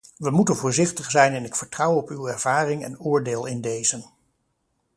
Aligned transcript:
We 0.17 0.31
moeten 0.31 0.55
voorzichtig 0.55 1.11
zijn 1.11 1.33
en 1.33 1.45
ik 1.45 1.55
vertrouw 1.55 1.95
op 1.95 2.09
uw 2.09 2.27
ervaring 2.27 2.83
en 2.83 2.99
oordeel 2.99 3.45
in 3.45 3.61
dezen. 3.61 4.05